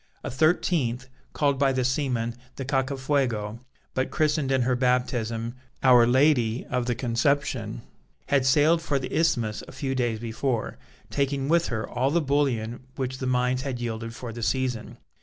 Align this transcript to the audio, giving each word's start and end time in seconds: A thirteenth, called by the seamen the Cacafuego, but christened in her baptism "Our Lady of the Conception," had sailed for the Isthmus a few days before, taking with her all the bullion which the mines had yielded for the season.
A 0.23 0.31
thirteenth, 0.31 1.09
called 1.31 1.59
by 1.59 1.71
the 1.71 1.85
seamen 1.85 2.33
the 2.55 2.65
Cacafuego, 2.65 3.59
but 3.93 4.09
christened 4.09 4.51
in 4.51 4.63
her 4.63 4.75
baptism 4.75 5.53
"Our 5.83 6.07
Lady 6.07 6.65
of 6.71 6.87
the 6.87 6.95
Conception," 6.95 7.83
had 8.25 8.43
sailed 8.43 8.81
for 8.81 8.97
the 8.97 9.15
Isthmus 9.15 9.61
a 9.67 9.71
few 9.71 9.93
days 9.93 10.17
before, 10.17 10.79
taking 11.11 11.49
with 11.49 11.67
her 11.67 11.87
all 11.87 12.09
the 12.09 12.19
bullion 12.19 12.79
which 12.95 13.19
the 13.19 13.27
mines 13.27 13.61
had 13.61 13.79
yielded 13.79 14.15
for 14.15 14.33
the 14.33 14.41
season. 14.41 14.97